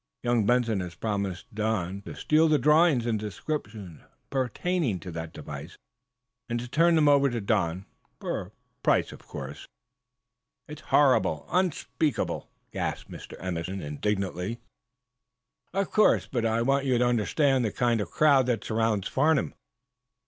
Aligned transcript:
Young 0.23 0.47
Benson 0.47 0.79
has 0.79 0.95
promised 0.95 1.53
Don 1.53 2.01
to 2.07 2.15
steal 2.15 2.47
the 2.47 2.57
drawings 2.57 3.05
and 3.05 3.19
descriptions 3.19 4.01
pertaining 4.31 4.99
to 4.99 5.11
that 5.11 5.31
device, 5.31 5.77
and 6.49 6.59
to 6.59 6.67
turn 6.67 6.95
them 6.95 7.07
over 7.07 7.29
to 7.29 7.39
Don, 7.39 7.85
for 8.19 8.41
a 8.41 8.51
price, 8.81 9.11
of 9.11 9.27
course!" 9.27 9.67
"It's 10.67 10.81
horrible 10.81 11.45
unspeakable!" 11.51 12.49
gasped 12.71 13.11
Mr. 13.11 13.35
Emerson, 13.39 13.79
indignantly. 13.83 14.57
"Of 15.71 15.91
course. 15.91 16.25
But 16.25 16.47
I 16.47 16.63
want 16.63 16.85
you 16.87 16.97
to 16.97 17.05
understand 17.05 17.63
the 17.63 17.71
kind 17.71 18.01
of 18.01 18.09
crowd 18.09 18.47
that 18.47 18.63
surrounds 18.63 19.07
Farnum. 19.07 19.53